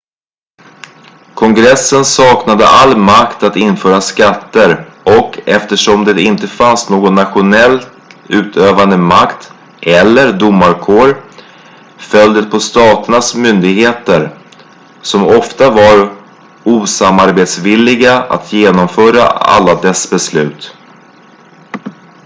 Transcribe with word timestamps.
kongressen 1.39 2.05
saknade 2.05 2.65
all 2.67 2.95
makt 2.97 3.43
att 3.43 3.55
införa 3.55 4.01
skatter 4.01 4.89
och 5.03 5.39
eftersom 5.45 6.05
det 6.05 6.21
inte 6.21 6.47
fanns 6.47 6.89
någon 6.89 7.15
nationell 7.15 7.81
utövande 8.29 8.97
makt 8.97 9.51
eller 9.81 10.33
domarkår 10.33 11.23
föll 11.97 12.33
det 12.33 12.43
på 12.43 12.59
staternas 12.59 13.35
myndigheter 13.35 14.37
som 15.01 15.27
ofta 15.27 15.69
var 15.71 16.13
osamarbetsvilliga 16.63 18.21
att 18.23 18.53
genomföra 18.53 19.21
alla 19.27 19.75
dess 19.81 20.09
beslut 20.09 20.75